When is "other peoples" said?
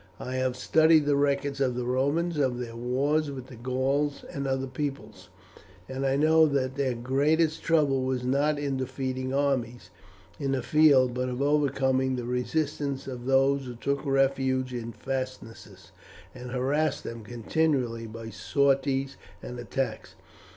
4.47-5.29